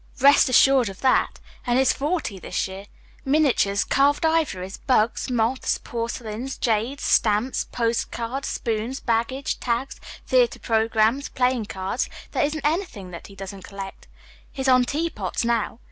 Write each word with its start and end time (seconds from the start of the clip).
Rest 0.19 0.49
assured 0.49 0.89
of 0.89 1.01
that 1.01 1.39
and 1.67 1.77
he's 1.77 1.93
forty 1.93 2.39
this 2.39 2.67
year. 2.67 2.87
Miniatures, 3.23 3.83
carved 3.83 4.25
ivories, 4.25 4.77
bugs, 4.77 5.29
moths, 5.29 5.77
porcelains, 5.77 6.57
jades, 6.57 7.03
stamps, 7.03 7.65
postcards, 7.65 8.47
spoons, 8.47 8.99
baggage 8.99 9.59
tags, 9.59 10.01
theatre 10.25 10.57
programs, 10.57 11.29
playing 11.29 11.65
cards 11.65 12.09
there 12.31 12.43
isn't 12.43 12.65
anything 12.65 13.11
that 13.11 13.27
he 13.27 13.35
doesn't 13.35 13.63
collect. 13.63 14.07
He's 14.51 14.67
on 14.67 14.85
teapots, 14.85 15.45
now. 15.45 15.77